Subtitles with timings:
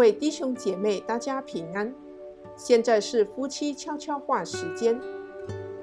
[0.00, 1.94] 位弟兄姐妹，大家平安。
[2.56, 4.98] 现在是夫妻悄悄话时间，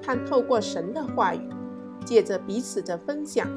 [0.02, 1.48] 盼透过神的话语，
[2.04, 3.48] 借着彼此的分享，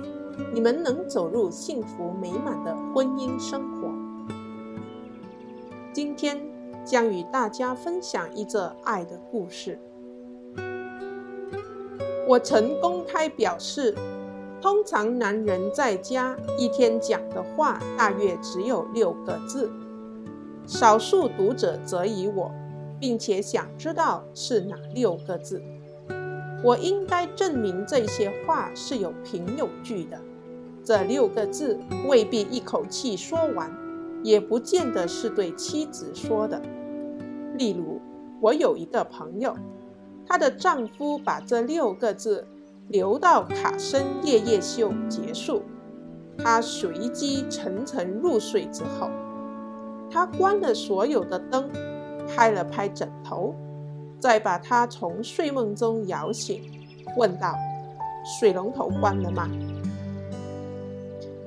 [0.54, 3.89] 你们能走入幸福美满的婚姻生活。
[5.92, 6.39] 今天
[6.86, 9.79] 将与大家分享一则爱的故事。
[12.28, 13.96] 我曾公开表示，
[14.62, 19.68] 通常男人在家一天讲的话大约只有六个字。
[20.71, 22.50] 少数读者则以我，
[22.98, 25.62] 并且想知道是哪六个字。
[26.64, 30.18] 我应该证明这些话是有凭有据的。
[30.82, 31.78] 这六个字
[32.08, 33.70] 未必一口气说完，
[34.23, 36.62] 也不见得是对妻子说的。
[37.58, 38.00] 例如，
[38.40, 39.53] 我有一个朋友，
[40.26, 42.48] 她的丈夫把这六个字
[42.88, 45.64] 留到卡森夜夜秀结束，
[46.38, 49.10] 她随即沉沉入睡之后。
[50.12, 51.70] 他关了所有的灯，
[52.28, 53.56] 拍了拍枕头，
[54.20, 56.62] 再把他从睡梦中摇醒，
[57.17, 57.56] 问道
[58.39, 59.50] ：“水龙头关了吗？”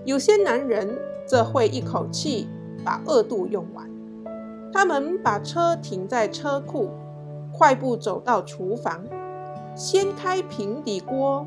[0.06, 2.48] 有些男人则会一口气
[2.84, 3.88] 把二度用完。
[4.72, 6.90] 他们把车停在车库，
[7.52, 9.04] 快步走到厨房，
[9.76, 11.46] 掀开平底锅，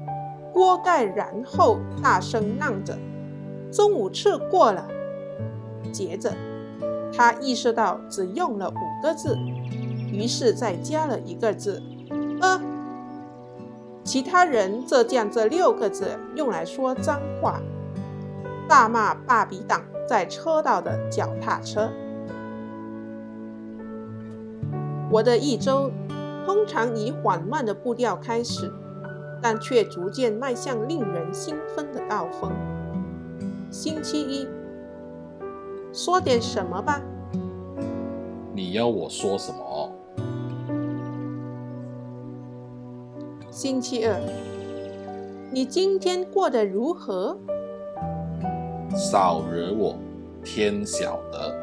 [0.53, 2.97] 锅盖，然后大声嚷着
[3.69, 4.87] ：“中午吃过了。”
[5.91, 6.31] 接着。
[7.17, 9.35] 他意识到只用了五个字，
[10.11, 11.81] 于是再加了一个字
[12.39, 12.61] “呃”。
[14.05, 17.59] 其他人则将这六个字用来说脏话，
[18.69, 21.89] 大骂巴比党在车道的脚踏车。
[25.09, 25.89] 我的一周
[26.45, 28.71] 通常以缓慢的步调开始，
[29.41, 32.51] 但却逐渐迈向令人兴奋的高峰。
[33.71, 34.47] 星期一。
[35.93, 37.01] 说点什么吧。
[38.53, 39.91] 你要我说什么？
[43.51, 44.19] 星期二，
[45.51, 47.37] 你今天过得如何？
[48.95, 49.95] 少惹我，
[50.43, 51.55] 天晓得。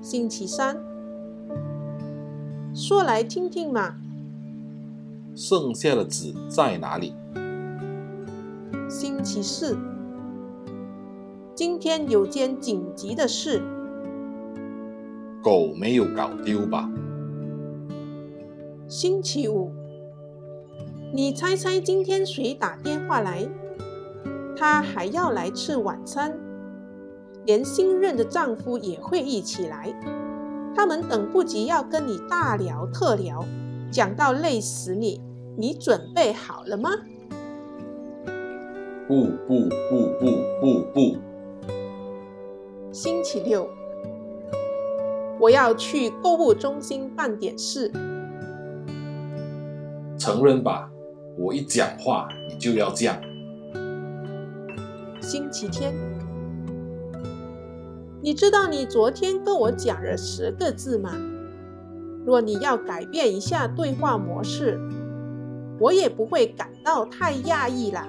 [0.00, 0.76] 星期三，
[2.74, 3.94] 说来听听嘛。
[5.34, 7.14] 剩下的纸在哪里？
[8.88, 9.76] 星期四。
[11.58, 13.60] 今天有件紧急的事，
[15.42, 16.88] 狗没有搞丢吧？
[18.86, 19.72] 星期五，
[21.12, 23.48] 你猜猜今天谁打电话来？
[24.56, 26.38] 她还要来吃晚餐，
[27.44, 29.92] 连新任的丈夫也会一起来。
[30.76, 33.44] 他们等不及要跟你大聊特聊，
[33.90, 35.20] 讲到累死你。
[35.56, 36.90] 你准备好了吗？
[39.08, 40.30] 不不不不
[40.60, 41.27] 不不。
[43.00, 43.70] 星期六，
[45.38, 47.92] 我要去购物中心办点事。
[50.18, 50.90] 承认吧，
[51.38, 53.16] 我一讲话你就要这样。
[55.20, 55.94] 星期天，
[58.20, 61.12] 你知道你昨天跟我讲了十个字吗？
[62.26, 64.76] 若你要改变一下对话模式，
[65.78, 68.08] 我也不会感到太讶异啦。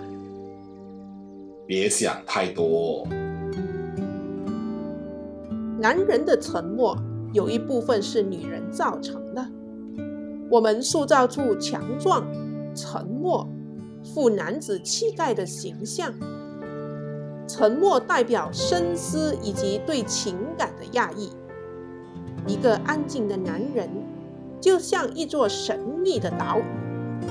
[1.67, 3.07] 别想太多。
[5.79, 6.97] 男人的沉默
[7.31, 9.47] 有一部分是女人造成的。
[10.51, 12.27] 我们塑造出强壮、
[12.75, 13.47] 沉默、
[14.03, 16.13] 富男子气概的形象。
[17.47, 21.31] 沉默代表深思以及对情感的压抑。
[22.45, 23.89] 一个安静的男人，
[24.59, 27.27] 就像一座神秘的岛屿，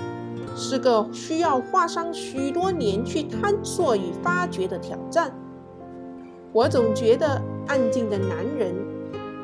[0.56, 5.32] 是个需要花上许多年去探索与发掘的挑战。
[6.52, 7.40] 我总觉得。
[7.68, 8.74] 安静的男人，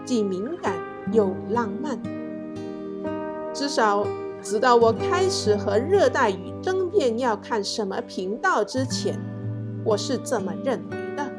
[0.07, 0.75] 既敏感
[1.13, 2.01] 又浪漫。
[3.53, 4.07] 至少，
[4.43, 9.21] 直到我开始和热带鱼争辩要看什么频道之前，
[9.85, 11.31] 我是这么认为的。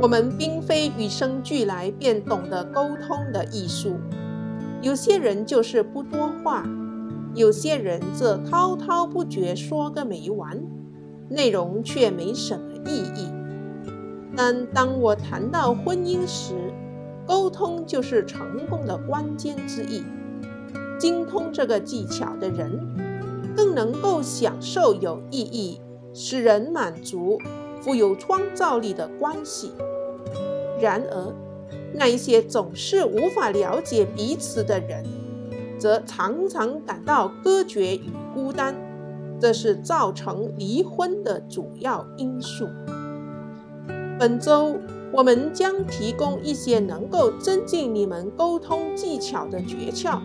[0.00, 3.96] 我们并非与生俱来便懂得沟通的艺术。
[4.80, 6.64] 有些人就是不多话，
[7.34, 10.62] 有些人则滔滔不绝说个没完，
[11.28, 13.28] 内容却没什么意义。
[14.38, 16.54] 但当我谈到婚姻时，
[17.26, 20.04] 沟通就是成功的关键之一。
[20.96, 22.70] 精通这个技巧的人，
[23.56, 25.80] 更能够享受有意义、
[26.14, 27.36] 使人满足、
[27.80, 29.72] 富有创造力的关系。
[30.80, 31.34] 然而，
[31.92, 35.04] 那一些总是无法了解彼此的人，
[35.80, 38.72] 则常常感到隔绝与孤单，
[39.40, 42.68] 这是造成离婚的主要因素。
[44.18, 44.76] 本周
[45.12, 50.20] 我们将提供一些能够增进你们沟通技巧的诀窍。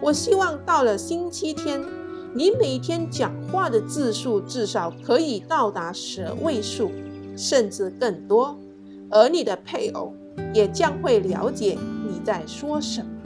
[0.00, 1.84] 我希望到了星期天，
[2.32, 6.90] 你每天讲话的字数至少可以到达十位数，
[7.36, 8.56] 甚至更多，
[9.10, 10.14] 而你的配偶
[10.54, 11.76] 也将会了解
[12.08, 13.19] 你在说什么。